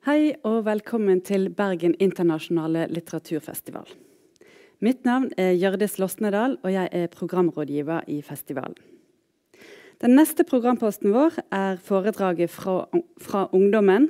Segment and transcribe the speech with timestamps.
[0.00, 3.84] Hei og velkommen til Bergen internasjonale litteraturfestival.
[4.80, 8.78] Mitt navn er Hjørdis Losnedal, og jeg er programrådgiver i festivalen.
[10.00, 12.86] Den neste programposten vår er foredraget fra,
[13.20, 14.08] fra Ungdommen.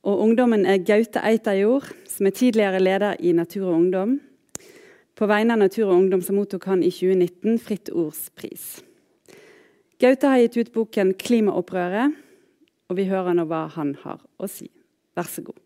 [0.00, 4.18] Og ungdommen er Gaute Eitajord, som er tidligere leder i Natur og Ungdom.
[5.12, 8.78] På vegne av Natur og Ungdom som mottok han i 2019 Fritt Ords pris.
[10.00, 12.16] Gaute har gitt ut boken 'Klimaopprøret',
[12.88, 14.72] og vi hører nå hva han har å si.
[15.16, 15.58] Vær så god.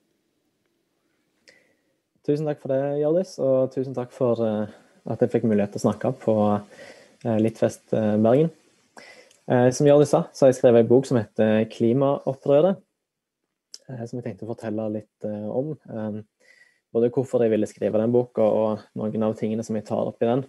[2.27, 4.67] Tusen takk for det, Hjørdis, og tusen takk for uh,
[5.07, 8.51] at jeg fikk mulighet til å snakke på uh, Littfest uh, Bergen.
[9.47, 12.81] som Hjørdis sa, så har jeg skrevet en bok som heter 'Klimaopprøret',
[13.87, 15.69] som jeg tenkte å fortelle litt om.
[16.91, 20.19] Både hvorfor jeg ville skrive den boka, og noen av tingene som jeg tar opp
[20.19, 20.43] i den.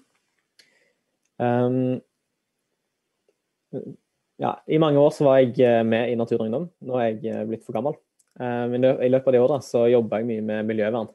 [4.42, 6.66] Ja, I mange år så var jeg med i Naturungdom.
[6.82, 8.02] Nå er jeg blitt for gammel.
[8.38, 11.10] Um, I løpet av de åra så jobba jeg mye med miljøvern.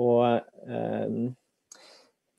[0.00, 0.20] Og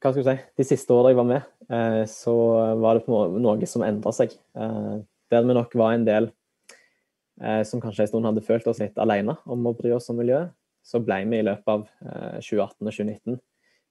[0.06, 2.34] hva skal du si, de siste åra jeg var med, uh, så
[2.82, 4.36] var det noe som endra seg.
[4.58, 5.00] Uh,
[5.32, 6.32] der vi nok var en del
[7.68, 10.54] som kanskje en stund hadde følt oss litt alene om å bry oss om miljøet,
[10.88, 11.82] så ble vi i løpet av
[12.40, 13.40] 2018 og 2019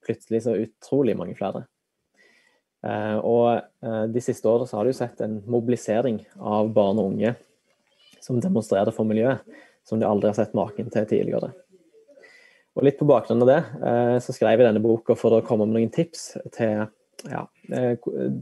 [0.06, 1.66] plutselig så utrolig mange flere.
[3.20, 3.60] og
[4.14, 7.34] de siste åra så har du sett en mobilisering av barn og unge
[8.25, 9.44] som demonstrerer for miljøet,
[9.84, 11.53] som de aldri har sett maken til tidligere.
[12.75, 15.69] Og Litt på bakgrunn av det eh, så skrev jeg denne boka for å komme
[15.69, 16.86] med noen tips til
[17.30, 17.95] ja, eh,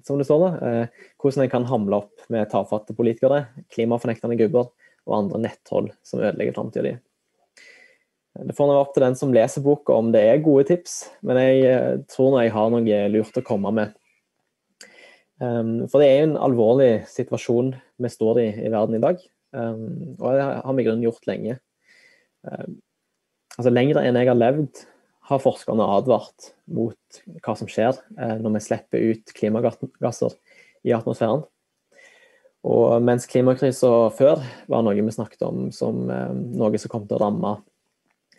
[0.06, 3.44] som det står da, eh, hvordan en kan hamle opp med tafatte politikere,
[3.74, 4.70] klimafornektende gubber
[5.04, 6.94] og andre nettroll som ødelegger framtida di.
[8.48, 11.36] Det får nå opp til den som leser boka om det er gode tips, men
[11.36, 13.92] jeg tror jeg har noe lurt å komme med.
[15.42, 19.20] For det er jo en alvorlig situasjon vi står i i verden i dag.
[19.52, 21.58] Um, og det har vi i grunnen gjort lenge.
[22.48, 22.80] Um,
[23.58, 24.84] altså Lenger enn jeg har levd,
[25.30, 30.36] har forskerne advart mot hva som skjer uh, når vi slipper ut klimagasser
[30.88, 31.44] i atmosfæren.
[32.62, 37.18] Og mens klimakrisa før var noe vi snakket om som um, noe som kom til
[37.18, 37.56] å ramme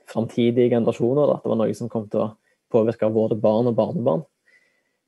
[0.09, 2.31] framtidige generasjoner, at det var noe som kom til å
[2.73, 4.23] påvirke våre barn og barnebarn,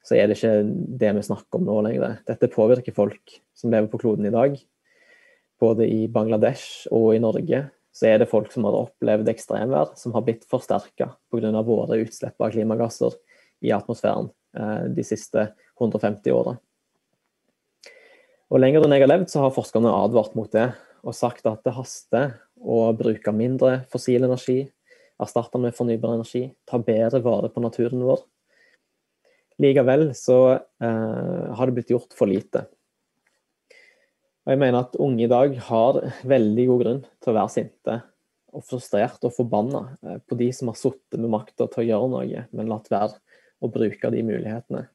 [0.06, 0.54] så er det ikke
[1.02, 2.20] det vi snakker om nå lenger.
[2.30, 4.58] Dette påvirker folk som lever på kloden i dag,
[5.62, 10.16] både i Bangladesh og i Norge, så er det folk som har opplevd ekstremvær, som
[10.16, 11.62] har blitt forsterka pga.
[11.64, 13.16] våre utslipp av klimagasser
[13.64, 15.48] i atmosfæren eh, de siste
[15.80, 16.58] 150 åra.
[18.52, 20.74] Og Lenger enn jeg har levd, så har forskerne advart mot det
[21.06, 24.64] og sagt at det haster å bruke mindre fossil energi,
[25.22, 28.24] erstatte med fornybar energi, ta bedre vare på naturen vår.
[29.62, 32.66] Likevel så eh, har det blitt gjort for lite.
[34.46, 38.02] Og jeg mener at unge i dag har veldig god grunn til å være sinte
[38.56, 42.12] og frustrert og forbanna eh, på de som har sittet med makta til å gjøre
[42.14, 43.18] noe, men latt være
[43.60, 44.86] å bruke de mulighetene.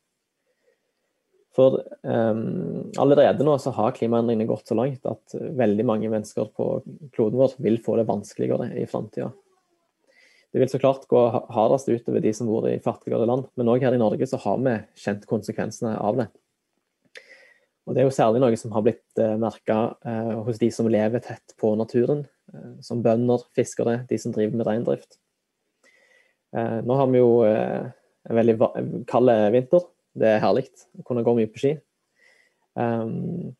[1.56, 6.66] For um, allerede nå så har klimaendringene gått så langt at veldig mange mennesker på
[7.10, 9.32] kloden vår vil få det vanskeligere i framtida.
[10.50, 11.18] Det vil så klart gå
[11.54, 14.62] hardest utover de som bor i fattigere land, men òg her i Norge så har
[14.62, 16.30] vi kjent konsekvensene av det.
[17.90, 20.86] Og Det er jo særlig noe som har blitt eh, merka eh, hos de som
[20.86, 22.20] lever tett på naturen,
[22.54, 25.16] eh, som bønder, fiskere, de som driver med reindrift.
[26.54, 27.88] Eh, nå har vi jo eh,
[28.30, 28.54] en veldig
[29.10, 29.88] kald vinter.
[30.14, 30.68] Det er herlig
[31.00, 31.72] å kunne gå mye på ski.
[32.78, 33.56] Um,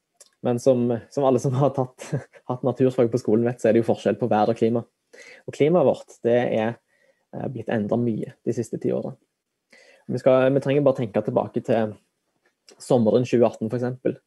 [0.47, 2.07] men som, som, alle som har tatt,
[2.53, 4.85] hatt naturfag på skolen vet, så er det jo forskjell på vær og klima.
[5.51, 9.11] Og klimaet vårt det er eh, blitt endra mye de siste ti åra.
[10.07, 11.99] Vi, vi trenger bare tenke tilbake til
[12.79, 14.19] sommeren 2018 f.eks.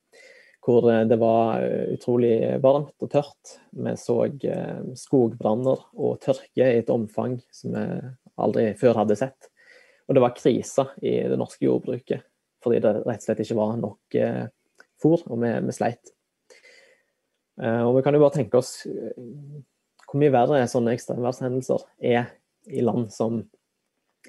[0.64, 3.56] Hvor eh, det var eh, utrolig varmt og tørt.
[3.72, 7.88] Vi så eh, skogbranner og tørke i et omfang som vi
[8.44, 9.50] aldri før hadde sett.
[10.08, 12.30] Og det var krise i det norske jordbruket
[12.64, 14.16] fordi det rett og slett ikke var nok
[15.04, 16.14] fôr, og vi, vi sleit.
[17.60, 22.30] Og vi kan jo bare tenke oss hvor mye verre sånne ekstremværshendelser er
[22.72, 23.42] i land som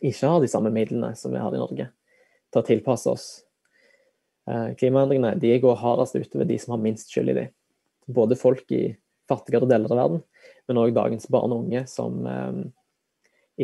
[0.03, 1.87] ikke har de samme midlene som vi har i Norge,
[2.51, 3.29] til å tilpasse oss
[4.45, 7.53] klimaendringene de går hardest utover de som har minst skyld i dem.
[8.13, 8.87] Både folk i
[9.29, 10.25] fattigere deler av verden,
[10.69, 12.59] men òg dagens barn og unge som eh,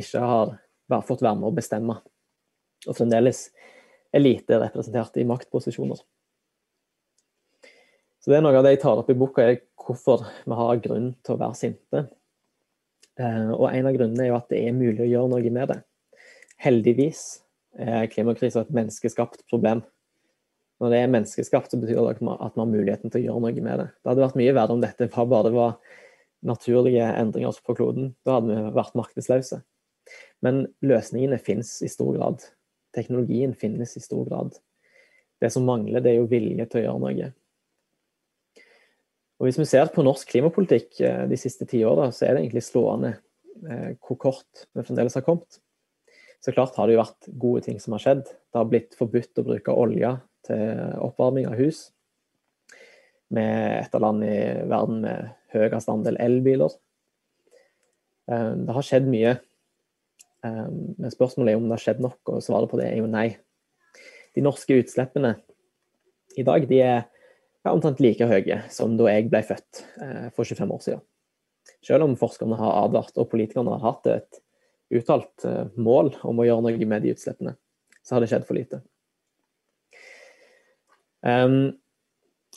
[0.01, 0.55] ikke har
[1.07, 1.99] fått være med å bestemme,
[2.87, 3.49] og fremdeles
[4.11, 6.01] er lite representert i maktposisjoner.
[8.21, 10.81] Så det er Noe av det jeg tar opp i boka, er hvorfor vi har
[10.85, 12.03] grunn til å være sinte.
[13.21, 15.73] Eh, og En av grunnene er jo at det er mulig å gjøre noe med
[15.73, 15.79] det.
[16.61, 17.23] Heldigvis
[17.81, 19.81] er klimakrisa et menneskeskapt problem
[20.81, 23.65] når det er menneskeskapt, så betyr det at man har muligheten til å gjøre noe
[23.65, 23.89] med det.
[24.01, 25.75] Det hadde vært mye verre om dette bare det var
[26.47, 28.15] naturlige endringer på kloden.
[28.25, 29.61] Da hadde vi vært maktesløse.
[30.41, 32.47] Men løsningene finnes i stor grad.
[32.97, 34.57] Teknologien finnes i stor grad.
[35.41, 37.31] Det som mangler, det er jo vilje til å gjøre noe.
[39.41, 42.43] Og Hvis vi ser på norsk klimapolitikk eh, de siste ti åra, så er det
[42.45, 43.15] egentlig slående
[43.69, 45.61] eh, hvor kort vi fremdeles har kommet.
[46.45, 48.27] Så klart har det jo vært gode ting som har skjedd.
[48.29, 50.13] Det har blitt forbudt å bruke olje
[50.47, 51.89] til oppvarming av hus.
[53.31, 56.75] Vi er et av landene i verden med høyest andel elbiler.
[58.31, 59.39] Eh, det har skjedd mye.
[60.41, 63.27] Men spørsmålet er om det har skjedd nok, og svaret på det er jo nei.
[64.33, 65.35] De norske utslippene
[66.39, 67.03] i dag de er
[67.69, 71.03] omtrent like høye som da jeg ble født eh, for 25 år siden.
[71.85, 74.41] Selv om forskerne har advart og politikerne har hatt et
[75.01, 77.57] uttalt eh, mål om å gjøre noe med de utslippene,
[78.03, 78.83] så har det skjedd for lite.
[81.27, 81.77] Um,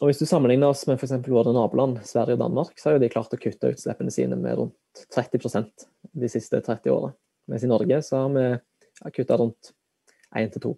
[0.02, 1.14] og Hvis du sammenligner oss med f.eks.
[1.30, 4.58] våre naboland Sverige og Danmark, så har jo de klart å kutte utslippene sine med
[4.58, 5.86] rundt 30%
[6.24, 7.14] de siste 30 årene.
[7.52, 9.74] Mens i Norge så har vi kutta rundt
[10.34, 10.74] 1-2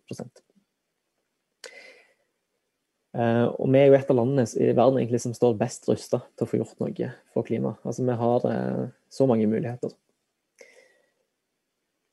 [3.15, 6.17] Uh, og vi er jo et av landene i verden egentlig som står best rusta
[6.35, 7.79] til å få gjort noe for klimaet.
[7.87, 9.93] Altså, vi har uh, så mange muligheter.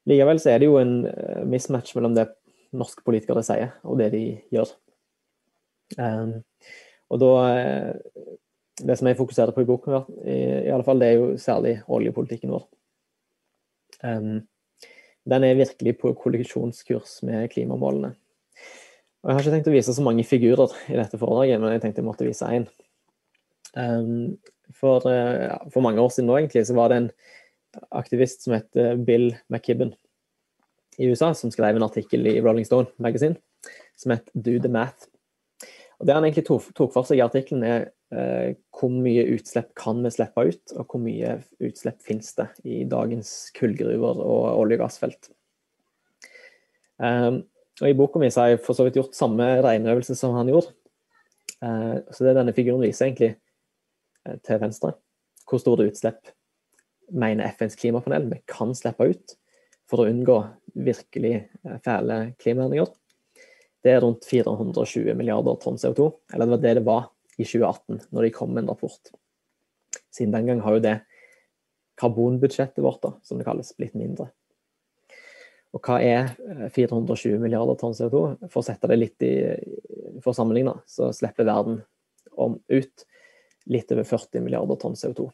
[0.07, 2.29] Likevel så er det jo en uh, mismatch mellom det
[2.71, 4.23] norske politikere sier, og det de
[4.55, 4.71] gjør.
[5.99, 6.41] Um,
[7.13, 7.33] og da
[8.83, 12.51] Det som jeg fokuserer på i boken, i, alle fall, det er jo særlig oljepolitikken
[12.51, 12.63] vår.
[14.03, 14.41] Um,
[15.29, 18.15] den er virkelig på kollisjonskurs med klimamålene.
[19.23, 21.85] Og Jeg har ikke tenkt å vise så mange figurer i dette foredraget, men jeg
[21.85, 22.67] tenkte jeg måtte vise én.
[23.77, 24.41] Um,
[24.75, 27.11] for, uh, for, mange år siden nå, egentlig, så var det en
[27.93, 29.93] aktivist som het Bill McKibben
[30.99, 33.37] i USA, som skrev en artikkel i Rolling Stone Magazine
[33.97, 35.09] som het 'Do the Math'.
[36.03, 40.03] Og Det han egentlig tok, for seg i artikkelen, er eh, hvor mye utslipp kan
[40.03, 44.83] vi slippe ut, og hvor mye utslipp finnes det i dagens kullgruver og olje- og
[44.83, 45.31] gassfelt.
[46.99, 47.45] Um,
[47.81, 50.75] og I boka mi har jeg for så vidt gjort samme regneøvelse som han gjorde.
[51.63, 53.31] Eh, så det denne figuren viser egentlig
[54.27, 54.97] eh, til venstre,
[55.47, 56.33] hvor store utslipp
[57.13, 59.37] mener FNs klimapanel vi kan slippe ut
[59.91, 60.39] for å unngå
[60.75, 62.91] virkelig eh, fæle klimaendringer.
[63.83, 66.09] Det er rundt 420 milliarder tonn CO2.
[66.35, 67.09] Eller det var det det var
[67.39, 69.13] i 2018, når de kom med en rapport.
[70.13, 70.99] Siden den gang har jo det
[72.01, 74.29] karbonbudsjettet vårt, da, som det kalles, blitt mindre.
[75.73, 76.35] Og hva er
[76.75, 78.23] 420 eh, milliarder tonn CO2?
[78.53, 79.33] For å sette det litt i
[80.21, 81.81] For å sammenligne, så slipper verden
[82.37, 83.07] om, ut
[83.73, 85.31] litt over 40 milliarder tonn CO2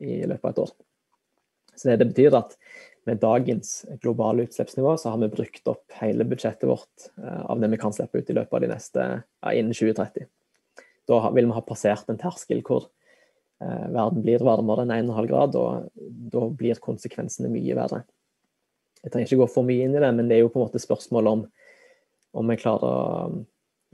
[0.00, 0.70] i løpet av et år.
[1.74, 2.56] Så det betyr at
[3.08, 7.70] med dagens globale utslippsnivå, så har vi brukt opp hele budsjettet vårt eh, av det
[7.72, 10.28] vi kan slippe ut i løpet av de neste ja, innen 2030.
[11.08, 12.86] Da vil vi ha passert en terskel hvor
[13.62, 15.88] eh, verden blir varmere enn 1,5 grad, og
[16.34, 18.04] da blir konsekvensene mye verre.
[19.00, 20.68] Jeg trenger ikke gå for mye inn i det, men det er jo på en
[20.68, 21.48] måte spørsmål om
[22.36, 23.38] om vi klarer å um,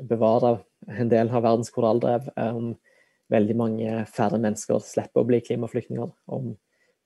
[0.04, 0.58] bevare
[0.92, 2.74] en del av verdens korallrev, eh, om
[3.32, 6.50] veldig mange færre mennesker slipper å bli klimaflyktninger, om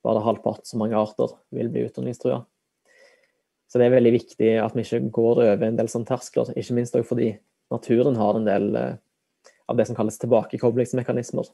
[0.06, 2.42] bare halvparten så mange arter vil bli utrydningstrua.
[3.70, 6.74] Så det er veldig viktig at vi ikke går over en del sånne terskler, ikke
[6.74, 7.30] minst også fordi
[7.70, 8.96] naturen har en del eh,
[9.70, 11.52] av det som kalles tilbakekoblingsmekanismer.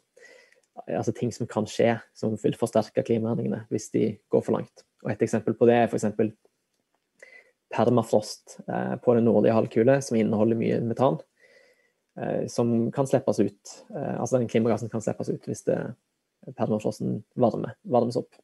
[0.86, 4.86] Altså ting som kan skje, som vil forsterke klimaendringene hvis de går for langt.
[5.04, 6.08] Og Et eksempel på det er f.eks.
[7.76, 11.20] permafrost eh, på den nordlige halvkule, som inneholder mye metan.
[12.16, 15.82] Eh, som kan slippes ut, altså den klimagassen kan slippes ut hvis det,
[16.54, 18.36] permafrosten varme, varmes opp.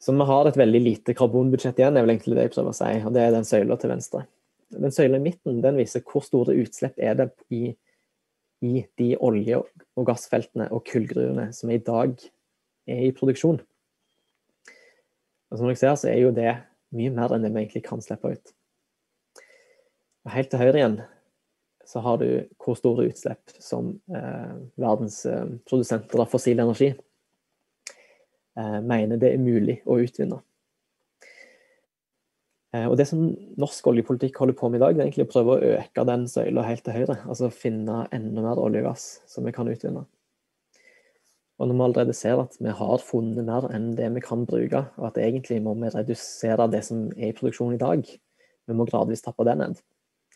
[0.00, 2.78] Så vi har et veldig lite karbonbudsjett igjen, er vel egentlig det jeg prøver å
[2.78, 2.92] si.
[3.04, 4.24] og Det er den søyla til venstre.
[4.72, 7.74] Den søyla i midten den viser hvor store utslipp er det i,
[8.64, 12.16] i de olje- og gassfeltene og kullgruvene som i dag
[12.88, 13.60] er i produksjon.
[15.50, 16.54] Og som dere ser, så er jo det
[16.96, 18.54] mye mer enn det vi egentlig kan slippe ut.
[20.24, 21.00] Og helt til høyre igjen
[21.90, 22.28] så har du
[22.62, 29.42] hvor store utslipp som eh, verdens eh, produsenter av fossil energi eh, mener det er
[29.42, 30.38] mulig å utvinne.
[32.76, 33.24] Eh, og Det som
[33.58, 36.28] norsk oljepolitikk holder på med i dag, det er egentlig å prøve å øke den
[36.30, 37.18] søyla helt til høyre.
[37.26, 40.06] Altså finne enda mer olje og gass som vi kan utvinne.
[41.60, 44.86] Og når vi allerede ser at vi har funnet mer enn det vi kan bruke,
[44.96, 48.86] og at egentlig må vi redusere det som er i produksjon i dag, vi må
[48.88, 49.82] gradvis tappe det ned,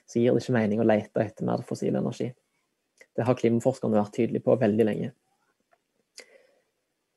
[0.06, 2.30] så gir det ikke mening å lete etter mer fossil energi.
[3.14, 5.12] Det har klimaforskerne vært tydelige på veldig lenge.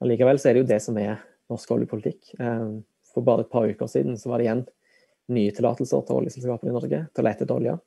[0.03, 1.17] Allikevel så er det jo det som er
[1.51, 2.33] norsk oljepolitikk.
[2.39, 2.65] Eh,
[3.13, 4.65] for bare et par uker siden så var det igjen
[5.33, 7.77] nye tillatelser til oljeselskapene i Norge til å lete etter olje.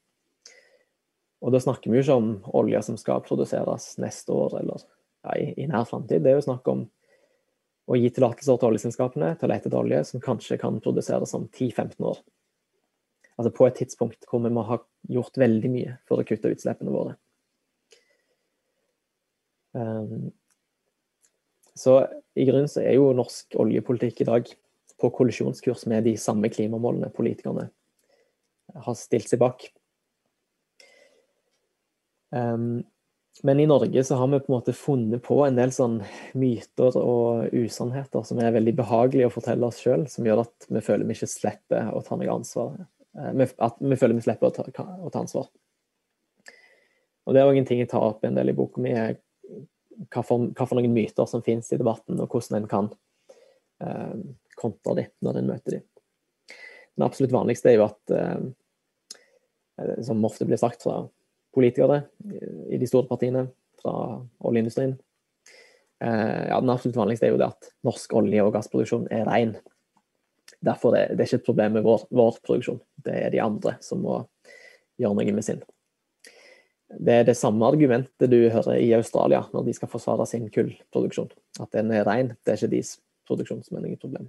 [1.41, 5.37] Og da snakker vi jo ikke om olje som skal produseres neste år eller ja,
[5.39, 6.25] i, i nær framtid.
[6.25, 6.85] Det er jo snakk om
[7.91, 11.47] å gi tillatelser til oljeselskapene til å lete etter olje som kanskje kan produseres om
[11.49, 12.21] 10-15 år.
[13.41, 14.77] Altså på et tidspunkt hvor vi må ha
[15.09, 17.15] gjort veldig mye for å kutte utslippene våre.
[19.73, 20.29] Um,
[21.79, 22.03] så
[22.37, 24.51] i grunnen så er jo norsk oljepolitikk i dag
[25.01, 27.71] på kollisjonskurs med de samme klimamålene politikerne
[28.85, 29.65] har stilt seg bak.
[32.31, 32.83] Um,
[33.43, 36.01] men i Norge så har vi på en måte funnet på en del sånn
[36.39, 40.83] myter og usannheter som er veldig behagelige å fortelle oss sjøl, som gjør at vi
[40.85, 42.75] føler vi ikke slipper å ta noe ansvar.
[43.19, 45.51] Eh, at vi føler vi slipper å ta, å ta ansvar.
[47.27, 48.95] Og Det er òg en ting jeg tar opp en del i boka mi,
[50.11, 52.89] hva for, hva for noen myter som finnes i debatten, og hvordan en kan
[53.85, 54.17] eh,
[54.59, 55.87] kontre dem når en møter dem.
[56.97, 61.03] Den absolutt vanligste er jo at, eh, som ofte blir sagt fra
[61.55, 62.03] politikere
[62.71, 63.47] i de store partiene
[63.81, 63.95] fra
[64.47, 64.97] oljeindustrien.
[66.01, 69.57] Eh, ja, den absolutt vanligste er jo det at norsk olje- og gassproduksjon er ren.
[70.65, 74.03] Derfor er det ikke et problem med vår, vår, produksjon, det er de andre som
[74.05, 74.19] må
[75.01, 75.63] gjøre noe med sin.
[76.91, 81.31] Det er det samme argumentet du hører i Australia når de skal forsvare sin kullproduksjon.
[81.63, 82.97] At den er ren, det er ikke deres
[83.31, 84.29] produksjon som er noe problem.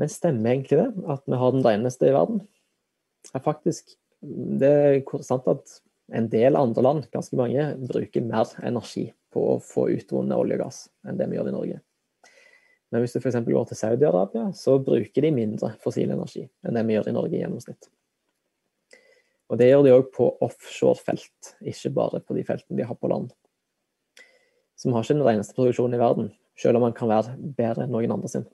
[0.00, 2.42] Men stemmer egentlig det, at vi har den reneste i verden?
[3.30, 5.78] Ja, faktisk det er sant at
[6.12, 10.64] en del andre land, ganske mange, bruker mer energi på å få utvunnet olje og
[10.64, 11.78] gass enn det vi gjør i Norge.
[12.90, 13.38] Men hvis du f.eks.
[13.46, 17.36] går til Saudi-Arabia, så bruker de mindre fossil energi enn det vi gjør i Norge
[17.36, 17.90] i gjennomsnitt.
[19.50, 23.10] Og det gjør de òg på offshore-felt, ikke bare på de feltene de har på
[23.10, 23.30] land.
[24.78, 27.86] Så vi har ikke den reneste produksjonen i verden, selv om den kan være bedre
[27.86, 28.46] enn noen andre sin.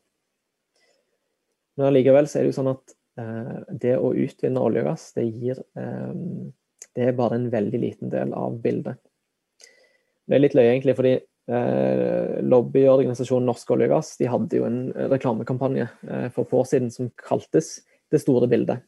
[1.76, 5.08] Men allikevel så er det jo sånn at Eh, det å utvinne olje og gass,
[5.16, 6.16] det gir eh,
[6.96, 9.00] Det er bare en veldig liten del av bildet.
[10.26, 11.14] Det er litt løye, egentlig, fordi
[11.46, 15.86] lobbyorganisasjonen Norsk olje og gass de hadde jo en reklamekampanje
[16.34, 18.82] for et år siden som kaltes 'Det store bildet'.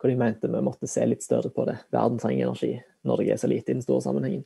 [0.00, 1.78] Hvor de mente vi måtte se litt større på det.
[1.92, 2.82] Verden trenger energi.
[3.04, 4.44] Norge er så lite i den store sammenhengen.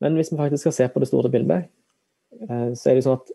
[0.00, 1.64] Men hvis vi faktisk skal se på det store bildet,
[2.74, 3.30] så er det sånn at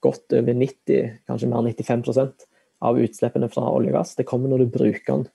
[0.00, 2.46] godt over 90, kanskje mer 95%
[2.82, 4.14] av utslippene fra olje og gass.
[4.16, 5.26] Det kommer når du bruker den,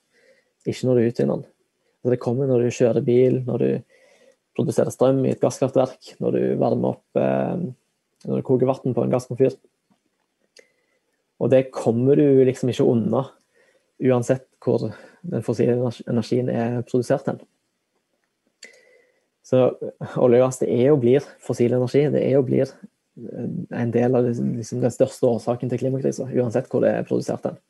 [0.66, 1.44] ikke når du utvinner den.
[2.02, 3.82] Så det kommer når du kjører bil, når du
[4.56, 7.66] produserer strøm i et gasskraftverk, når du varmer opp eh,
[8.26, 9.54] Når du koker vann på en gasskomfyr.
[11.38, 13.26] Og det kommer du liksom ikke unna,
[14.02, 14.88] uansett hvor
[15.22, 17.38] den fossile energien er produsert hen.
[19.46, 19.60] Så
[20.18, 22.06] olje og gass det er og blir fossil energi.
[22.10, 22.72] Det er og blir
[23.16, 27.60] en del av liksom, den største årsaken til klimakrisa, uansett hvor det er produsert hen.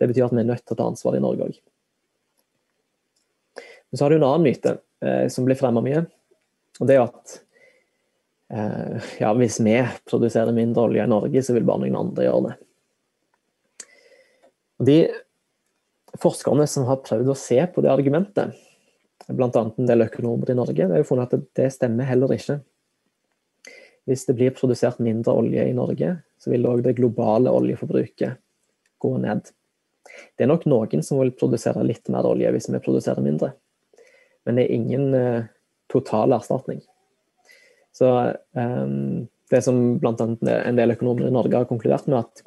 [0.00, 1.58] Det betyr at vi er nødt til å ta ansvar i Norge òg.
[3.90, 6.04] Men så har du en annen myte eh, som blir fremma mye,
[6.80, 7.36] og det er at
[8.52, 9.76] eh, ja, hvis vi
[10.08, 12.56] produserer mindre olje i Norge, så vil bare noen andre gjøre det.
[14.76, 14.98] Og de
[16.20, 18.56] forskerne som har prøvd å se på det argumentet,
[19.26, 19.50] bl.a.
[19.50, 22.60] en del økonomer i Norge, har jo funnet at det stemmer heller ikke.
[24.06, 28.38] Hvis det blir produsert mindre olje i Norge, så vil òg det globale oljeforbruket
[29.02, 29.48] gå ned.
[30.36, 33.50] Det er nok noen som vil produsere litt mer olje hvis vi produserer mindre,
[34.46, 35.48] men det er ingen uh,
[35.92, 36.82] total erstatning.
[37.96, 38.10] Så
[38.52, 40.14] um, det som bl.a.
[40.16, 42.42] en del økonomer i Norge har konkludert med, at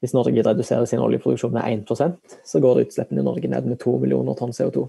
[0.00, 3.98] hvis Norge reduserer sin oljeproduksjon med 1% så går utslippene i Norge ned med 2
[4.00, 4.86] millioner tonn CO2.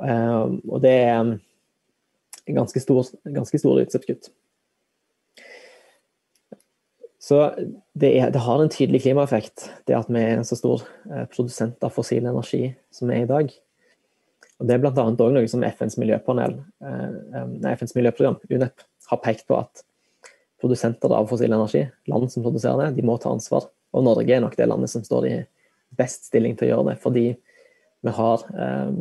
[0.00, 1.36] Um, og det er
[2.56, 4.30] ganske, stor, ganske store utslippskutt.
[7.26, 7.40] Så
[7.92, 11.24] det, er, det, har en tydelig klimaeffekt, det at vi er en så stor eh,
[11.26, 13.50] produsent av fossil energi som vi er i dag.
[14.56, 15.04] Og Det er bl.a.
[15.12, 19.84] noe som FNs miljøpanel, eh, nei, FNs miljøprogram, UNEP, har pekt på at
[20.62, 23.68] produsenter av fossil energi, land som produserer det, de må ta ansvar.
[23.92, 25.36] Og Norge er nok det landet som står i
[25.96, 27.26] best stilling til å gjøre det, fordi
[28.06, 28.98] vi har um,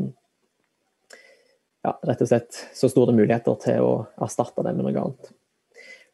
[1.86, 3.96] ja, rett og slett så store muligheter til å
[4.26, 5.32] erstatte det med noe annet.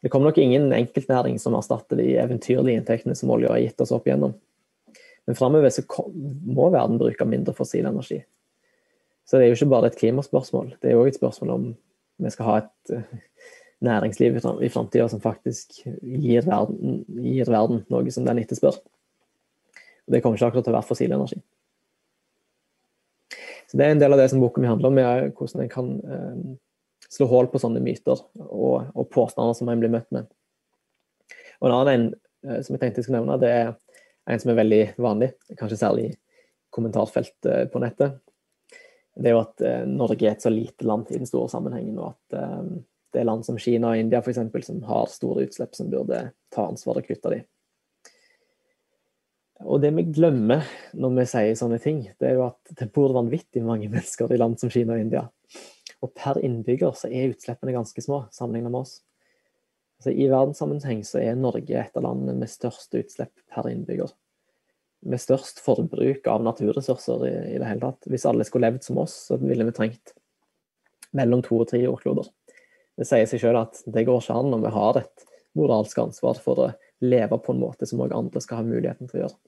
[0.02, 3.94] Det kommer nok ingen enkeltnæring som erstatter de eventyrlige inntektene som olja har gitt oss
[3.94, 4.34] opp igjennom.
[5.26, 8.18] Men framover så må verden bruke mindre fossil energi.
[9.26, 11.68] Så det er jo ikke bare et klimaspørsmål, det er òg et spørsmål om
[12.22, 13.52] vi skal ha et eh,
[13.82, 18.78] næringsliv i framtida som faktisk gir verden, gir verden noe som den etterspør.
[20.06, 21.40] Og det kommer ikke akkurat til å være fossil energi.
[23.70, 25.72] Så Det er en del av det som boka mi handler om, er hvordan en
[25.72, 26.40] kan eh,
[27.08, 30.28] slå hull på sånne myter og, og, påstander som en blir møtt med.
[31.60, 32.04] Og En annen en,
[32.46, 33.72] eh, som jeg tenkte jeg skulle nevne, det er
[34.28, 36.18] en som er veldig vanlig, kanskje særlig i
[36.72, 38.20] kommentarfeltet på nettet.
[39.14, 41.98] Det er jo at eh, Norge er et så lite land i den store sammenhengen,
[42.00, 42.60] og at eh,
[43.12, 46.64] det er land som Kina og India eksempel, som har store utslipp, som burde ta
[46.70, 47.42] ansvar og kutte de.
[49.62, 50.64] Og det vi glemmer
[50.98, 54.40] når vi sier sånne ting, det er jo at det bor vanvittig mange mennesker i
[54.40, 55.26] land som Kina og India.
[56.02, 58.96] Og per innbygger så er utslippene ganske små sammenlignet med oss.
[60.00, 64.10] Altså, I verdenssammenheng så er Norge et av landene med størst utslipp per innbygger
[65.02, 68.08] med størst forbruk av naturressurser i, i, det hele tatt.
[68.10, 70.14] Hvis alle skulle levd som oss, så ville vi trengt
[71.16, 72.28] mellom to og tre jordkloder.
[72.98, 75.24] Det sier seg selv at det går ikke an når vi har et
[75.58, 76.68] moralsk ansvar for å
[77.02, 79.38] leve på en måte som òg andre skal ha muligheten til å gjøre.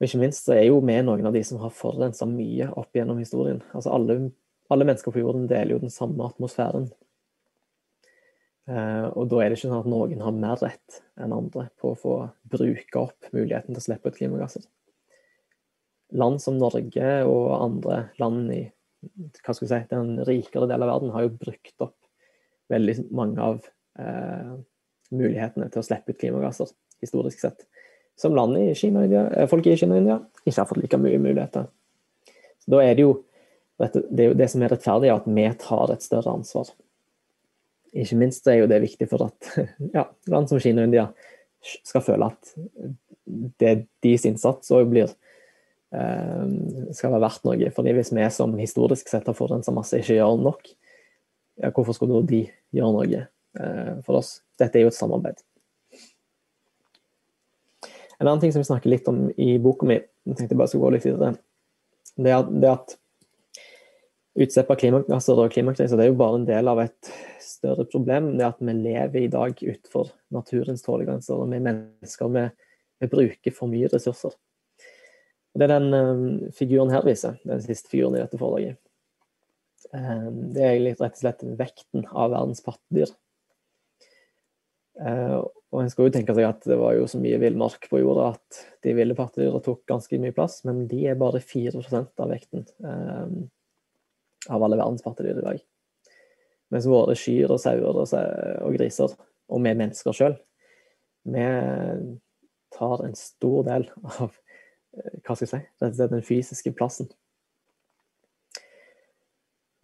[0.00, 2.96] Og ikke minst så er jo vi noen av de som har forurensa mye opp
[2.96, 3.62] gjennom historien.
[3.72, 4.18] Altså alle,
[4.72, 6.90] alle mennesker på jorden deler jo den samme atmosfæren.
[8.64, 11.90] Uh, og da er det ikke sånn at noen har mer rett enn andre på
[11.90, 12.14] å få
[12.48, 14.64] bruke opp muligheten til å slippe ut klimagasser.
[16.16, 18.62] Land som Norge og andre land i
[19.04, 21.96] si, den rikere delen av verden har jo brukt opp
[22.72, 23.66] veldig mange av
[24.00, 24.52] eh,
[25.12, 26.70] mulighetene til å slippe ut klimagasser,
[27.04, 27.66] historisk sett.
[28.16, 31.00] Som land i Kina India, eh, folk i Kina og India ikke har fått like
[31.02, 31.68] mye muligheter.
[32.64, 33.18] Så da er det jo
[33.82, 36.70] det, det som er rettferdig, er at vi tar et større ansvar
[37.94, 39.50] ikke minst er jo det viktig for at
[39.96, 41.08] ja, land som Kina og India
[41.86, 42.54] skal føle at
[43.60, 45.08] det er deres innsats òg blir
[45.94, 46.42] eh,
[46.96, 47.70] skal være verdt noe.
[47.74, 50.68] Fordi hvis vi som historisk sett har forurensa masse, ikke gjør nok,
[51.62, 52.42] ja, hvorfor skulle de
[52.74, 54.36] gjøre noe eh, for oss?
[54.60, 55.40] Dette er jo et samarbeid.
[58.20, 60.70] En annen ting som vi snakker litt om i boka mi, jeg tenkte jeg bare
[60.70, 61.34] skulle gå litt videre,
[62.14, 62.94] det er, at
[64.34, 67.10] utslipp av klimagasser og klimakriser det er jo bare en del av et
[67.42, 68.32] større problem.
[68.38, 71.38] Det at vi lever i dag utenfor naturens tålegrenser.
[71.38, 72.44] Og vi mennesker vi,
[73.02, 74.34] vi, bruker for mye ressurser.
[75.54, 76.24] Og Det den um,
[76.54, 78.80] figuren her viser, den siste figuren i dette foredraget.
[79.94, 83.14] Um, det er egentlig rett og slett vekten av verdens pattedyr.
[84.98, 85.44] Uh,
[85.74, 88.32] og en skal jo tenke seg at det var jo så mye villmark på jorda
[88.34, 92.66] at de ville pattedyra tok ganske mye plass, men de er bare 4 av vekten
[92.82, 93.40] um,
[94.50, 95.62] av alle verdens pattedyr i dag.
[96.74, 99.12] Mens våre kyr og sauer og, griser,
[99.48, 100.36] og vi mennesker sjøl,
[101.24, 101.44] vi
[102.74, 106.74] tar en stor del av eh, hva skal jeg si, rett og slett den fysiske
[106.76, 107.10] plassen.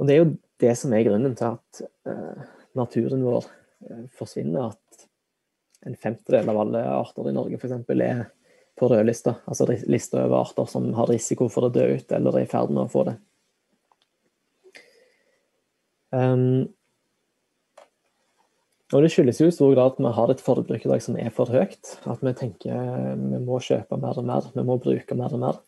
[0.00, 2.44] Og det er jo det som er grunnen til at uh,
[2.76, 4.72] naturen vår uh, forsvinner.
[4.72, 5.04] At
[5.88, 7.74] en femtedel av alle arter i Norge f.eks.
[7.92, 8.22] er
[8.80, 9.36] på rødlista.
[9.44, 12.72] Altså lista over arter som har risiko for å dø ut, eller er i ferd
[12.72, 13.18] med å få det.
[16.10, 16.68] Um,
[18.90, 21.18] og Det skyldes jo i stor grad at vi har et forbruk i dag som
[21.20, 21.92] er for høyt.
[22.10, 25.60] At vi tenker vi må kjøpe mer og mer, vi må bruke mer og mer.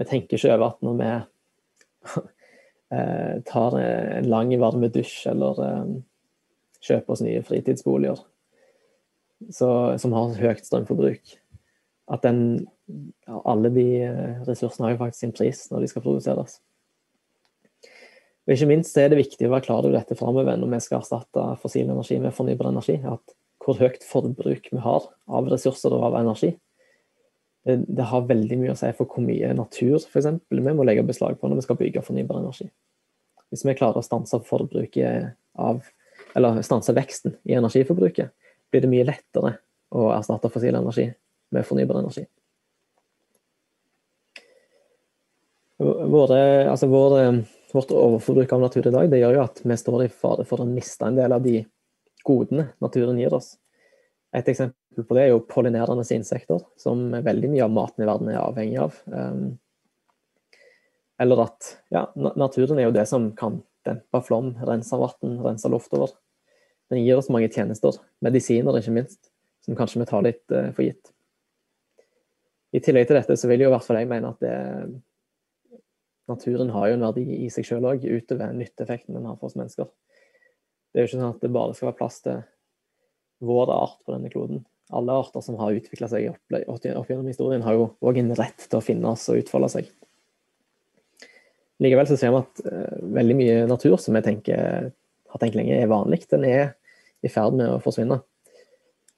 [0.00, 1.10] Vi tenker ikke over at når vi
[2.96, 5.60] eh, tar en lang, varm dusj eller
[6.84, 8.24] kjøper oss nye fritidsboliger
[9.52, 11.34] så, som har høyt strømforbruk,
[12.12, 12.66] at den,
[13.26, 16.58] alle de eh, ressursene har jo faktisk sin pris når de skal produseres.
[18.44, 21.00] Og Ikke minst er det viktig å være klar over dette framover når vi skal
[21.00, 22.98] erstatte fossil energi med fornybar energi.
[23.08, 23.32] At
[23.64, 26.52] hvor høyt forbruk vi har av ressurser og av energi.
[27.64, 30.84] Det, det har veldig mye å si for hvor mye natur for eksempel, vi må
[30.84, 32.68] legge beslag på når vi skal bygge fornybar energi.
[33.48, 35.80] Hvis vi klarer å stanse forbruket av,
[36.36, 38.34] eller stanse veksten i energiforbruket,
[38.68, 39.56] blir det mye lettere
[39.94, 41.08] å erstatte fossil energi
[41.54, 42.26] med fornybar energi.
[45.80, 47.22] Våre, altså våre
[47.74, 50.62] vårt overforbruk av natur i dag, det gjør jo at vi står i fare for
[50.62, 51.64] å miste en del av de
[52.24, 53.56] godene naturen gir oss.
[54.34, 58.30] Et eksempel på det er jo pollinerende insekter, som veldig mye av maten i verden
[58.30, 58.98] er avhengig av.
[59.10, 59.44] Ehm,
[61.22, 65.94] eller at ja, naturen er jo det som kan dempe flom, rense vann, rense luft
[65.94, 66.14] over.
[66.90, 69.30] Den gir oss mange tjenester, medisiner ikke minst,
[69.64, 71.10] som kanskje vi tar litt uh, for gitt.
[72.74, 74.56] I tillegg til dette så vil jo i hvert fall jeg mene at det
[76.30, 79.58] naturen har jo en verdi i seg selv òg, utover nytteeffekten den har for oss
[79.58, 79.88] mennesker.
[80.90, 82.40] Det er jo ikke sånn at det bare skal være plass til
[83.44, 84.62] vår art på denne kloden.
[84.94, 88.78] Alle arter som har utvikla seg opp gjennom historien, har jo òg en rett til
[88.78, 89.88] å finnes og utfolde seg.
[91.82, 94.90] Likevel så ser vi at uh, veldig mye natur som vi tenker,
[95.34, 96.76] har tenkt lenge er vanlig, den er
[97.24, 98.20] i ferd med å forsvinne.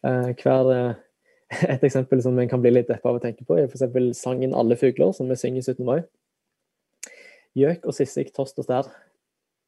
[0.06, 1.26] Uh, hver, uh,
[1.74, 4.16] et eksempel som en kan bli litt deppa av å tenke på, er f.eks.
[4.16, 5.84] sangen 'Alle fugler', som vi synger 17.
[5.84, 6.00] mai.
[7.56, 8.90] Gjøk og sissik, tost og stær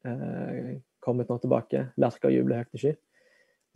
[0.05, 1.87] eh, kommet nå tilbake.
[1.99, 2.95] Lerka jubler høyt i sky.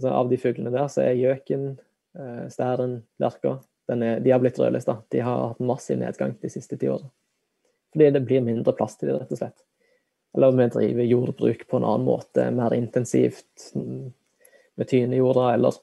[0.01, 1.69] Så av de fuglene der, så er gjøken,
[2.17, 4.97] eh, stæren, lerka de har blitt rødlista.
[5.09, 7.11] De har hatt massiv nedgang de siste ti årene.
[7.93, 9.65] Fordi det blir mindre plass til det, rett og slett.
[10.33, 15.77] Eller vi driver jordbruk på en annen måte, mer intensivt med tyne jorda, eller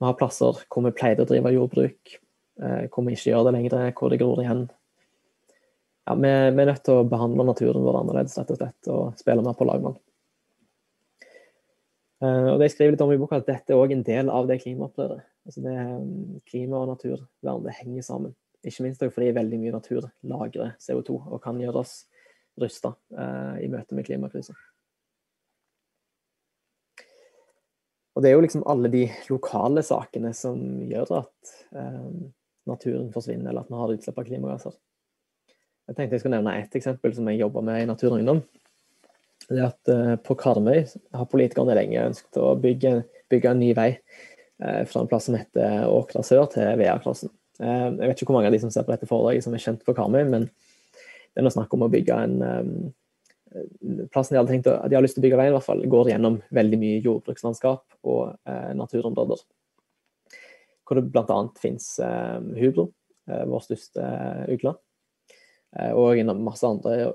[0.00, 2.14] vi har plasser hvor vi pleide å drive jordbruk,
[2.62, 4.68] eh, hvor vi ikke gjør det lenger, hvor det gror igjen.
[6.08, 9.18] Ja, vi, vi, er nødt til å behandle naturen vår annerledes, rett og slett, og
[9.20, 10.00] spille mer på lag med den.
[12.20, 14.60] Eh, det jeg skriver litt om i boka, at dette er en del av det
[14.64, 15.26] klimaopprøret.
[15.48, 18.34] Altså det, mm, klima og naturvern det henger sammen.
[18.60, 21.94] Ikke minst fordi veldig mye natur lagrer CO2 og kan gjøre oss
[22.60, 24.58] rusta eh, i møte med klimakrisen.
[28.16, 30.58] Og det er jo liksom alle de lokale sakene som
[30.90, 32.12] gjør at eh,
[32.68, 34.74] naturen forsvinner, eller at vi har utslipp av klimagasser.
[35.90, 38.44] Jeg tenkte jeg skulle nevne ett eksempel som jeg jobber med i Natur og Ungdom
[39.50, 43.00] det er at uh, på Karmøy har politikerne lenge ønsket å bygge,
[43.32, 47.32] bygge en ny vei uh, fra en plass som heter Åkra sør til Veaklassen.
[47.60, 49.64] Uh, jeg vet ikke hvor mange av de som ser på dette foredraget som er
[49.64, 52.40] kjent på Karmøy, men det er noe snakk om å bygge en
[54.14, 55.80] Plassen de hadde tenkt å, de har lyst til å bygge veien, i hvert fall,
[55.90, 58.36] går gjennom veldig mye jordbrukslandskap og
[58.78, 59.40] naturområder.
[60.86, 61.38] Hvor det bl.a.
[61.58, 61.88] finnes
[62.60, 62.84] hubro,
[63.26, 64.04] vår største
[64.54, 64.76] ugle,
[65.70, 67.12] og masse andre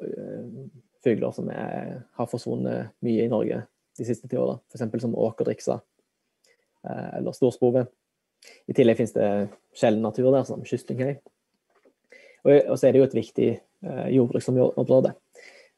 [1.05, 3.61] fugler som er, har forsvunnet mye i Norge
[3.97, 4.57] de siste ti åra.
[4.71, 5.01] F.eks.
[5.01, 5.77] som åkerdriksa
[6.87, 7.85] eh, eller storspove.
[8.69, 9.29] I tillegg finnes det
[9.77, 11.17] sjelden natur der, som kystlynghei.
[12.45, 15.15] Og, så er det jo et viktig eh, jordbruksområde.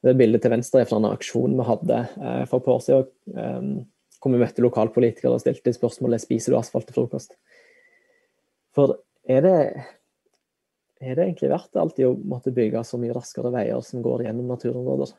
[0.06, 2.84] Det bildet til venstre er fra en aksjon vi hadde eh, for et par år
[2.86, 3.70] siden, eh,
[4.18, 7.38] hvor vi møtte lokalpolitikere og stilte spørsmålet spiser du asfalt til frokost.
[8.76, 9.60] For er det
[11.00, 14.50] er det egentlig det alltid å måtte bygge så mye raskere veier som går gjennom
[14.50, 15.12] naturområder?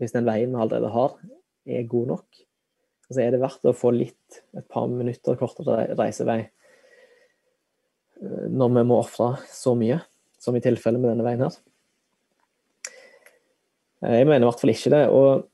[0.00, 1.14] Hvis den veien vi allerede har,
[1.64, 2.40] er god nok?
[3.08, 6.40] Altså er det verdt å få litt, et par minutter kortere reisevei
[8.20, 9.98] eh, når vi må ofre så mye,
[10.40, 11.56] som i tilfellet med denne veien her?
[14.02, 15.06] Eh, jeg mener i hvert fall ikke det.
[15.08, 15.48] og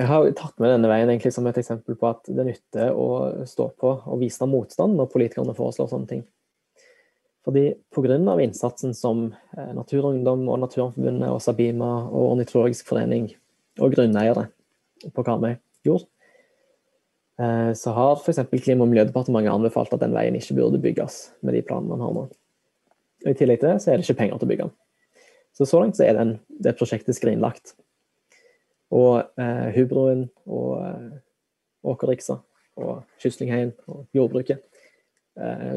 [0.00, 3.08] jeg har tatt med denne veien som et eksempel på at det nytter å
[3.48, 6.22] stå på og vise motstand når politikerne foreslår sånne ting.
[7.42, 8.40] Fordi Pga.
[8.40, 13.32] innsatsen som eh, Naturungdom og Naturvernforbundet og Sabima og Ornitologisk forening
[13.80, 14.46] og grunneiere
[15.14, 16.06] på Karmøy gjorde,
[17.40, 18.44] eh, så har f.eks.
[18.62, 22.14] Klima- og miljødepartementet anbefalt at den veien ikke burde bygges med de planene man har
[22.14, 22.28] nå.
[23.22, 24.76] Og I tillegg til det så er det ikke penger til å bygge den.
[25.52, 27.74] Så så langt så er den, det prosjektet skrinlagt.
[28.92, 31.12] Og eh, Hubroen og eh,
[31.82, 32.38] Åkerriksa
[32.78, 34.62] og Kystlingheien og jordbruket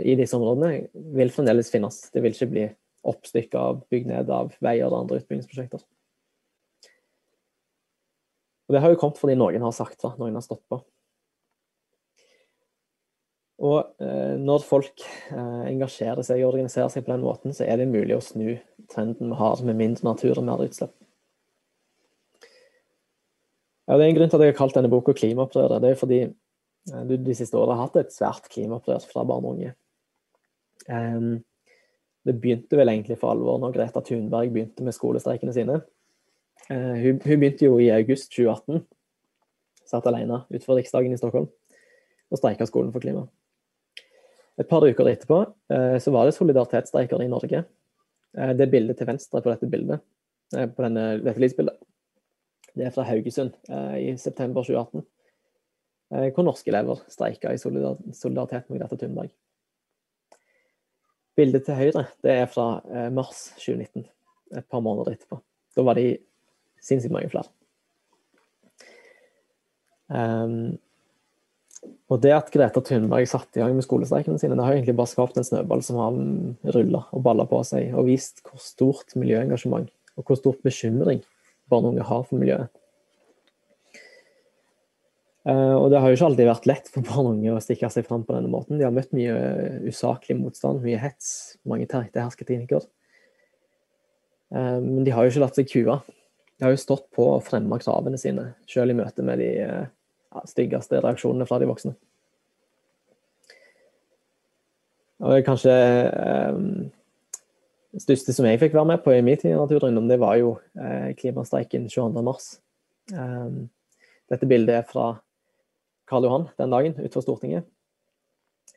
[0.04, 2.02] i disse områdene vil fremdeles finnes.
[2.12, 2.66] Det vil ikke bli
[3.06, 5.84] oppstykka av bygd ned av veier og andre utbyggingsprosjekter.
[8.66, 10.82] Og Det har jo kommet fordi noen har sagt det, noen har på.
[13.66, 17.80] Og eh, når folk eh, engasjerer seg og organiserer seg på den måten, så er
[17.80, 18.58] det mulig å snu
[18.92, 20.92] trenden vi har med mindre natur og mer utslipp.
[23.86, 25.80] Ja, det er en grunn til at jeg har kalt denne boka 'Klimaopprøret'.
[25.80, 26.45] Det er fordi Eh,
[26.86, 29.72] du de siste årene har hatt et svært klimaopprør fra barn og unge.
[30.86, 31.40] Um,
[32.26, 35.80] det begynte vel egentlig for alvor når Greta Thunberg begynte med skolestreikene sine.
[36.70, 38.82] Uh, hun, hun, begynte jo i august 2018.
[39.86, 41.50] Satt alene utenfor Riksdagen i Stockholm
[42.34, 43.28] og streika skolen for klima.
[44.58, 47.66] Et par uker etterpå uh, så var det solidaritetsstreiker i Norge.
[48.38, 50.02] Uh, det bildet til venstre på dette bildet,
[50.54, 51.78] på denne, dette lysbildet,
[52.78, 53.56] det er fra Haugesund
[53.98, 55.02] i september 2018.
[56.14, 59.32] Eh, hvor norske elever streika i solidaritet med Greta Thunberg.
[61.36, 64.06] Bildet til høyre det er fra eh, mars 2019,
[64.56, 65.42] et par måneder etterpå.
[65.76, 66.14] Da var de
[66.84, 67.50] sinnssykt mange flere.
[70.06, 70.78] Um,
[72.14, 75.10] og det at Greta Thunberg satte i gang med skolestreikene sine, det har egentlig bare
[75.10, 76.20] skapt en snøball som har
[76.78, 81.26] rulla og balla på seg, og vist hvor stort miljøengasjement og hvor stort bekymring
[81.70, 82.70] barn og unge har for miljøet.
[85.46, 87.90] Uh, og det har jo ikke alltid vært lett for barn og unge å stikke
[87.94, 88.80] seg fram på denne måten.
[88.80, 91.28] De har møtt mye uh, usaklig motstand, mye hets,
[91.70, 92.88] mange hersketeknikker.
[94.50, 96.00] Uh, men de har jo ikke latt seg kue.
[96.56, 99.52] De har jo stått på og fremma kravene sine, selv i møte med de
[100.50, 101.94] styggeste reaksjonene fra de voksne.
[105.26, 105.76] Og kanskje
[107.96, 110.40] det største som jeg fikk være med på i min tid i Naturungdom, det var
[110.40, 110.56] jo
[111.20, 112.36] klimastreiken 22.3.
[113.16, 113.60] Um,
[114.32, 115.12] dette bildet er fra
[116.10, 117.68] Karl Johan den dagen utenfor Stortinget,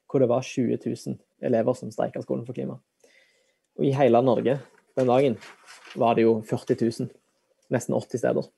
[0.09, 2.79] hvor det var 20 000 elever som streika Skolen for klima.
[3.79, 4.59] Og i hele Norge
[4.99, 5.37] den dagen
[5.95, 7.11] var det jo 40 000,
[7.71, 8.49] nesten 80 steder.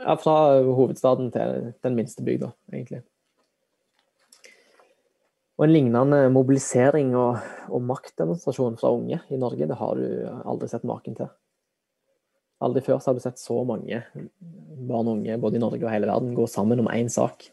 [0.00, 3.02] Ja, fra hovedstaden til den minste bygda, egentlig.
[5.60, 7.36] Og en lignende mobilisering og,
[7.68, 10.06] og, maktdemonstrasjon fra unge i Norge, det har du
[10.48, 11.28] aldri sett maken til.
[12.62, 16.08] Aldri før har du sett så mange barn og unge både i Norge og hele
[16.08, 17.46] verden gå sammen om én sak.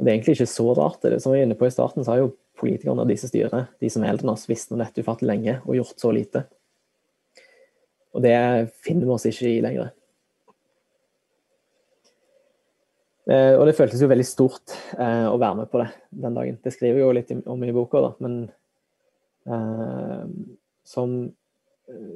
[0.00, 1.02] Og Det er egentlig ikke så rart.
[1.04, 3.66] Det, som vi var inne på i starten, så har jo politikerne og disse styrene,
[3.80, 6.46] de som er eldre enn oss, visst om dette ufattelig lenge og gjort så lite.
[8.16, 8.36] Og det
[8.80, 9.90] finner vi oss ikke i lenger.
[13.30, 15.90] Eh, og det føltes jo veldig stort eh, å være med på det
[16.24, 16.56] den dagen.
[16.64, 18.38] Det skriver jeg jo litt om i boka, da, men
[19.46, 20.24] eh,
[20.88, 21.18] som,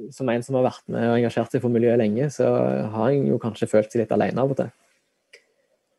[0.09, 2.49] som, en som har vært med og engasjert seg for miljøet lenge, så
[2.97, 4.73] har jeg jo kanskje følt seg litt alene av og til.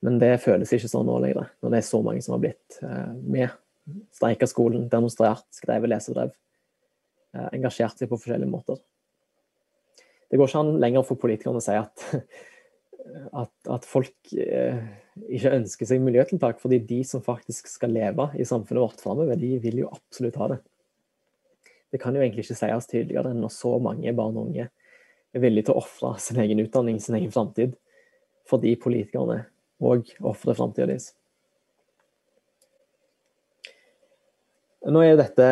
[0.07, 2.81] Men det føles ikke sånn nå lenger, når det er så mange som har blitt
[2.87, 3.55] eh, med.
[4.14, 6.35] Streika skolen, demonstrert, skrevet lesebrev.
[7.35, 8.79] Eh, engasjert seg på forskjellige måter.
[10.31, 12.07] Det går ikke an lenger for politikerne å si at
[13.42, 14.79] at, at folk eh,
[15.33, 19.57] ikke ønsker seg miljøtiltak, fordi de som faktisk skal leve i samfunnet vårt framover, de
[19.62, 20.61] vil jo absolutt ha det.
[21.95, 25.42] Det kan jo egentlig ikke sies tydeligere enn når så mange barn og unge er
[25.42, 27.77] villige til å ofre sin egen utdanning, sin egen framtid,
[28.51, 29.45] fordi politikerne
[29.83, 31.12] òg ofre framtida deres.
[34.87, 35.47] Nå er dette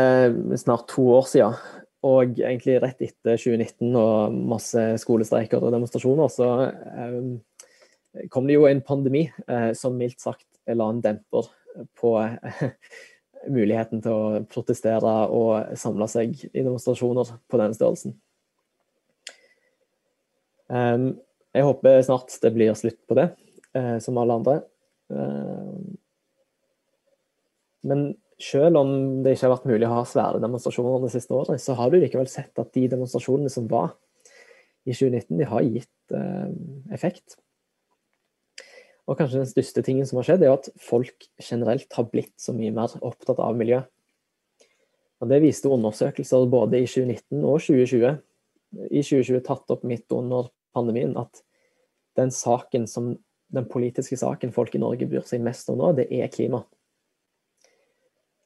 [0.60, 1.56] snart to år siden,
[2.04, 8.68] og egentlig rett etter 2019 og masse skolestreiker og demonstrasjoner, så eh, kom det jo
[8.68, 11.48] en pandemi eh, som mildt sagt la en demper
[11.98, 12.62] på eh,
[13.56, 18.14] muligheten til å protestere og samle seg i demonstrasjoner på den størrelsen.
[20.74, 23.26] Jeg håper snart det blir slutt på det,
[23.76, 24.56] eh, som alle andre.
[25.12, 25.74] Eh,
[27.84, 28.06] men
[28.40, 28.90] selv om
[29.22, 32.00] det ikke har vært mulig å ha svære demonstrasjoner det siste året, så har du
[32.00, 33.94] likevel sett at de demonstrasjonene som var
[34.84, 36.50] i 2019, de har gitt eh,
[36.92, 37.38] effekt.
[39.04, 42.54] Og kanskje den største tingen som har skjedd, er at folk generelt har blitt så
[42.56, 43.82] mye mer opptatt av miljø.
[45.22, 48.16] Og Det viste undersøkelser både i 2019 og 2020.
[48.90, 51.40] I 2020 tatt opp midt under pandemien at
[52.18, 53.14] den saken som
[53.54, 56.64] den politiske saken folk i Norge bryr seg mest om nå, det er klima.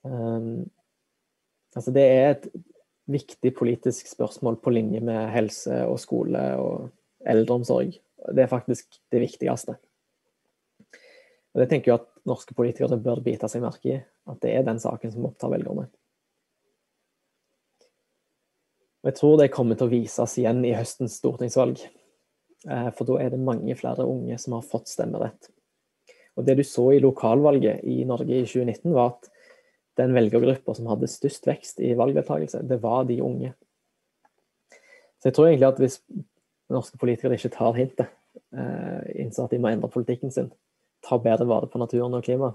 [0.07, 0.68] Um,
[1.77, 2.49] altså det er et
[3.09, 6.88] viktig politisk spørsmål på linje med helse og skole og
[7.29, 7.97] eldreomsorg.
[8.35, 9.79] Det er faktisk det viktigste.
[11.55, 14.01] Og Det tenker jeg at norske politikere bør bite seg merke i.
[14.29, 15.88] At det er den saken som opptar velgerne.
[18.99, 21.81] Og Jeg tror det kommer til å vises igjen i høstens stortingsvalg.
[22.66, 25.51] Eh, for da er det mange flere unge som har fått stemmerett.
[26.38, 29.31] Og Det du så i lokalvalget i Norge i 2019, var at
[29.99, 33.55] den velgergruppa som hadde størst vekst i valgdeltakelse, det var de unge.
[35.18, 35.99] Så jeg tror egentlig at hvis
[36.71, 38.07] norske politikere ikke tar hintet,
[38.55, 40.53] eh, innser at de må endre politikken sin,
[41.03, 42.55] ta bedre vare på naturen og klimaet,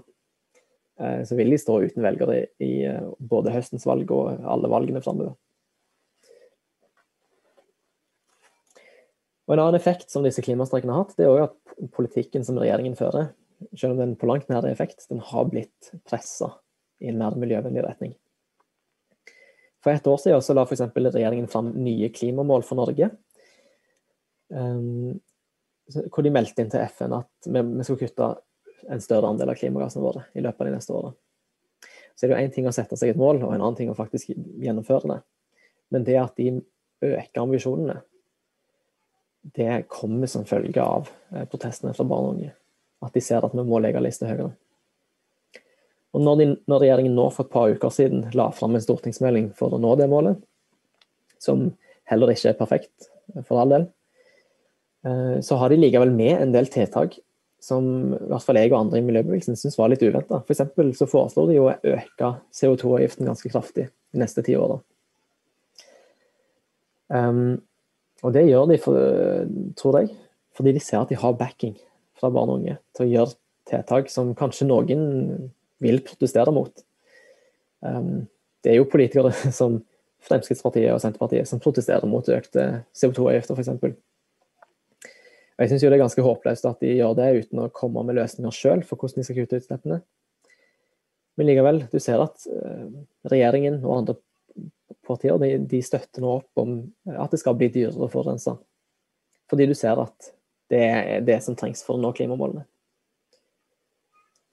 [1.00, 2.88] eh, så vil de stå uten velgere i,
[3.20, 5.36] både høstens valg og alle valgene framover.
[9.44, 12.58] Og En annen effekt som disse klimastreikene har hatt, det er også at politikken som
[12.60, 13.32] regjeringen fører,
[13.76, 16.54] selv om den på langt nær er effekt, den har blitt pressa
[17.02, 18.14] i en mer miljøvennlig retning.
[19.84, 20.86] For et år siden så la f.eks.
[20.96, 23.10] regjeringen fram nye klimamål for Norge.
[24.48, 25.20] Um,
[26.08, 28.30] hvor de meldte inn til FN at vi, vi skal kutte
[28.92, 31.16] en større andel av klimagassene våre i løpet av de neste årene.
[32.14, 33.90] Så er det jo én ting å sette seg et mål, og en annen ting
[33.90, 35.20] å faktisk gjennomføre det.
[35.92, 36.52] Men det at de
[37.04, 37.98] øker ambisjonene,
[39.52, 42.52] det kommer som følge av eh, protestene fra barn og unge.
[43.04, 44.54] At de ser at vi må legge lista høyere.
[46.14, 49.50] Og når, de, når, regjeringen nå for et par uker siden la fram en stortingsmelding
[49.58, 50.38] for å nå det målet,
[51.42, 51.66] som
[52.08, 53.10] heller ikke er perfekt,
[53.48, 53.86] for all del,
[55.08, 57.18] eh, så har de likevel med en del tiltak
[57.64, 60.42] som i hvert fall jeg og andre i miljøbevegelsen syns var litt uventa.
[60.52, 64.76] eksempel så foreslår de å øke CO2-avgiften ganske kraftig de neste ti åra.
[67.08, 67.62] Um,
[68.24, 69.00] og det gjør de, for,
[69.78, 70.14] tror jeg,
[70.56, 71.74] fordi de ser at de har backing
[72.18, 73.36] fra barn og unge til å gjøre
[73.68, 75.02] tiltak som kanskje noen
[75.84, 76.72] vil protestere mot.
[77.84, 78.24] Um,
[78.64, 79.82] det er jo politikere som
[80.24, 83.98] Fremskrittspartiet og Senterpartiet som protesterer mot økte CO2-avgifter, f.eks.
[85.54, 88.54] Jeg syns det er ganske håpløst at de gjør det uten å komme med løsninger
[88.54, 90.00] sjøl for hvordan de skal kutte utslippene.
[91.38, 92.88] Men likevel, du ser at uh,
[93.30, 94.16] regjeringen og andre
[95.06, 96.78] partier de, de, støtter nå opp om
[97.14, 98.56] at det skal bli dyrere å forurense.
[99.50, 100.30] Fordi du ser at
[100.72, 102.64] det er det som trengs for å nå klimamålene.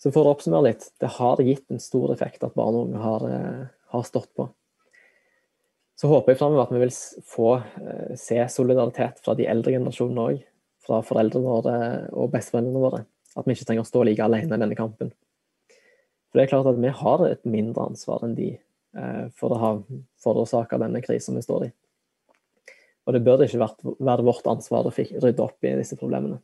[0.01, 3.01] Så for å oppsummere litt, det har gitt en stor effekt at barn og unge
[3.03, 4.47] har, eh, har stått på.
[6.01, 6.93] Så håper jeg fremover at vi vil
[7.29, 10.39] få eh, se solidaritet fra de eldre generasjonene òg.
[10.81, 11.75] Fra foreldrene våre
[12.17, 13.03] og besteforeldrene våre.
[13.37, 15.11] At vi ikke trenger å stå like alene i denne kampen.
[16.31, 18.55] For det er klart at vi har et mindre ansvar enn de
[19.39, 19.69] for å ha
[20.19, 21.69] forårsaka denne krisen vi står i.
[23.08, 23.69] Og det bør ikke
[24.04, 26.41] være vårt ansvar å rydde opp i disse problemene.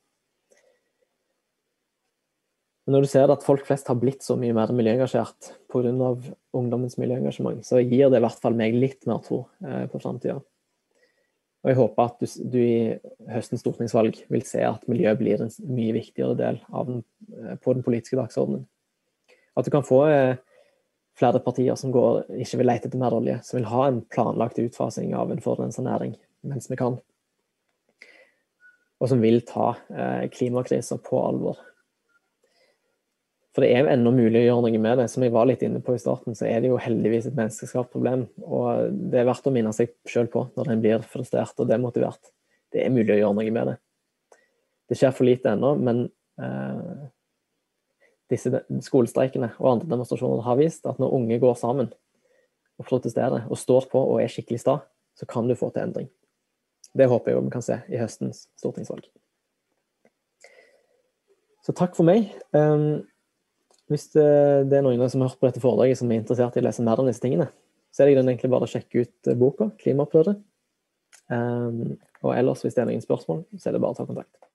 [2.88, 6.12] Men når du ser at folk flest har blitt så mye mer miljøengasjert pga.
[6.56, 10.40] ungdommens miljøengasjement, så gir det i hvert fall meg litt mer tro eh, på framtida.
[11.66, 15.52] Og jeg håper at du, du, i høstens stortingsvalg vil se at miljø blir en
[15.68, 18.64] mye viktigere del den, eh, på den politiske dagsordenen.
[19.60, 20.40] At du kan få eh,
[21.18, 24.60] flere partier som går, ikke vil lete etter mer olje, som vil ha en planlagt
[24.62, 27.00] utfasing av en forurensa næring mens vi kan.
[29.02, 31.58] Og som vil ta eh, klimakrisa på alvor.
[33.58, 35.08] For det er jo ennå mulig å gjøre noe med det.
[35.10, 37.90] Som jeg var litt inne på i starten, så er det jo heldigvis et menneskeskapt
[37.90, 38.28] problem.
[38.46, 42.30] Og det er verdt å minne seg sjøl på når en blir frustrert og demotivert.
[42.74, 43.76] Det er mulig å gjøre noe med det.
[44.88, 46.04] Det skjer for lite ennå, men
[46.38, 47.08] eh,
[48.32, 51.92] disse skolestreikene og andre demonstrasjoner har vist at når unge går sammen
[52.78, 54.80] og protesterer og står på og er skikkelig sta,
[55.18, 56.10] så kan du få til endring.
[56.98, 59.06] Det håper jeg vi kan se i høstens stortingsvalg.
[61.66, 62.30] Så takk for meg.
[62.56, 63.04] Um,
[63.92, 66.68] hvis det, er noen som har hørt på dette foredraget som er interessert i å
[66.68, 67.50] lese mer om disse tingene,
[67.92, 70.40] så er det egentlig bare å sjekke ut eh, boka 'Klimaopprøret'.
[71.32, 74.47] Um, og ellers, hvis det er noen spørsmål, så er det bare å ta kontakt.